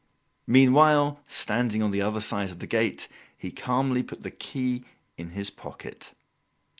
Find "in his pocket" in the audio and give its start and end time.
5.15-6.13